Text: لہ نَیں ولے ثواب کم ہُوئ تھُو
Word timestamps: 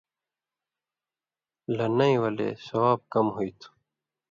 لہ 1.75 1.85
نَیں 1.97 2.17
ولے 2.21 2.49
ثواب 2.67 2.99
کم 3.11 3.27
ہُوئ 3.35 3.51
تھُو 3.59 3.69